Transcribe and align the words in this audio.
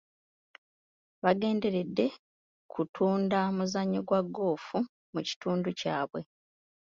Baagenderedde 1.23 2.05
kutunda 2.71 3.39
muzannyo 3.57 4.01
gwa 4.07 4.21
goofu 4.35 4.77
mu 5.13 5.21
kitundu 5.27 5.69
kyabwe. 5.79 6.19